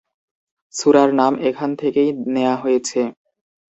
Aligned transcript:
সূরার 0.73 1.09
নাম 1.19 1.33
এখান 1.49 1.69
থেকেই 1.81 2.09
নেয়া 2.33 2.55
হয়েছে। 2.57 3.01